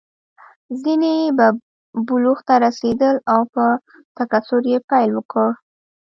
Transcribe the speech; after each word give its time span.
ځینې 0.81 1.13
به 1.37 1.47
بلوغ 2.07 2.37
ته 2.47 2.55
رسېدل 2.65 3.15
او 3.33 3.41
په 3.53 3.63
تکثر 4.17 4.63
یې 4.71 4.79
پیل 4.89 5.09
وکړ. 5.15 5.49